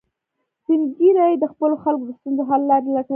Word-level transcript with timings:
سپین 0.59 0.81
ږیری 0.97 1.33
د 1.39 1.43
خپلو 1.51 1.75
خلکو 1.83 2.03
د 2.07 2.11
ستونزو 2.19 2.43
حل 2.49 2.61
لارې 2.71 2.89
لټوي 2.95 3.09